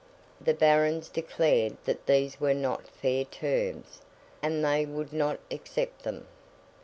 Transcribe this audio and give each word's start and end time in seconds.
The 0.43 0.55
Barons 0.55 1.09
declared 1.09 1.77
that 1.85 2.07
these 2.07 2.39
were 2.41 2.55
not 2.55 2.87
fair 2.87 3.23
terms, 3.23 4.01
and 4.41 4.65
they 4.65 4.83
would 4.83 5.13
not 5.13 5.37
accept 5.51 6.01
them. 6.01 6.25